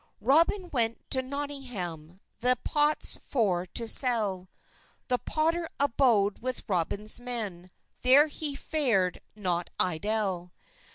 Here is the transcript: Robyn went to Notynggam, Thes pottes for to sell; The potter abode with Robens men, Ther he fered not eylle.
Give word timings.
Robyn 0.19 0.69
went 0.71 0.97
to 1.11 1.21
Notynggam, 1.21 2.21
Thes 2.39 2.55
pottes 2.63 3.17
for 3.21 3.67
to 3.67 3.87
sell; 3.87 4.49
The 5.09 5.19
potter 5.19 5.69
abode 5.79 6.39
with 6.39 6.65
Robens 6.67 7.19
men, 7.19 7.69
Ther 8.01 8.25
he 8.25 8.55
fered 8.57 9.19
not 9.35 9.69
eylle. 9.79 10.53